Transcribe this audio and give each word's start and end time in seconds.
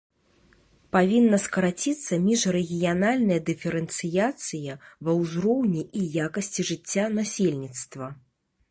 Павінна 0.95 1.37
скараціцца 1.43 2.19
міжрэгіянальная 2.23 3.39
дыферэнцыяцыя 3.51 4.73
ва 5.05 5.11
ўзроўні 5.23 5.83
і 6.03 6.11
якасці 6.27 6.61
жыцця 6.73 7.05
насельніцтва. 7.21 8.05